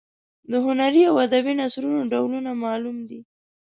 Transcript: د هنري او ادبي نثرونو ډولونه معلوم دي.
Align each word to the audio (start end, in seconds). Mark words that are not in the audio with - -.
د 0.51 0.53
هنري 0.65 1.03
او 1.11 1.15
ادبي 1.25 1.53
نثرونو 1.59 2.01
ډولونه 2.11 2.51
معلوم 2.63 2.97
دي. 3.09 3.19